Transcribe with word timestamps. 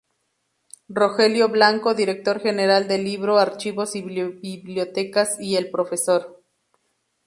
Rogelio 0.89 1.47
Blanco, 1.49 1.93
Director 1.93 2.41
General 2.41 2.87
del 2.87 3.03
Libro, 3.03 3.37
Archivos 3.37 3.95
y 3.95 4.01
Bibliotecas, 4.01 5.39
y 5.39 5.57
el 5.57 5.69
prof. 5.69 5.91